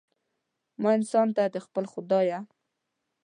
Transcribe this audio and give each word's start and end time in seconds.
ما 0.81 0.91
انسان 0.97 1.27
ته، 1.35 1.43
د 1.53 1.57
خپل 1.65 1.83
خدایه 1.93 2.39